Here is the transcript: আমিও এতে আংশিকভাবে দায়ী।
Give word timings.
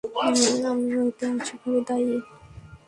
আমিও 0.69 1.01
এতে 1.09 1.23
আংশিকভাবে 1.31 1.79
দায়ী। 1.87 2.13